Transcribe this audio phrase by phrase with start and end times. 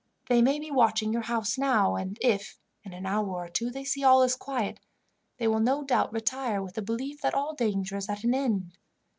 [0.29, 3.83] They may be watching your house now, and if, in an hour or two, they
[3.83, 4.79] see all is quiet,
[5.37, 8.79] they will no doubt retire with the belief that all danger is at an end.